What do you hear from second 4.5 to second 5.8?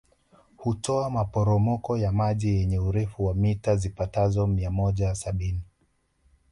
moja sabini